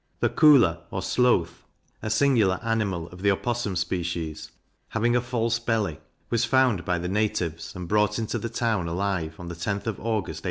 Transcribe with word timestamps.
The 0.19 0.29
Koolah, 0.31 0.79
or 0.89 1.03
Sloth, 1.03 1.63
a 2.01 2.09
singular 2.09 2.59
animal 2.63 3.07
of 3.09 3.21
the 3.21 3.29
Opossum 3.29 3.75
species, 3.75 4.49
having 4.87 5.15
a 5.15 5.21
false 5.21 5.59
belly, 5.59 5.99
was 6.31 6.43
found 6.43 6.83
by 6.83 6.97
the 6.97 7.07
natives, 7.07 7.75
and 7.75 7.87
brought 7.87 8.17
into 8.17 8.39
the 8.39 8.49
town 8.49 8.87
alive, 8.87 9.35
on 9.39 9.47
the 9.47 9.53
10th 9.53 9.85
of 9.85 9.99
August, 9.99 10.39
1803. 10.39 10.39